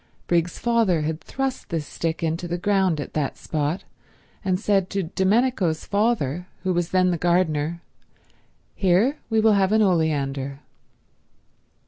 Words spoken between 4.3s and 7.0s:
and said to Domenico's father, who was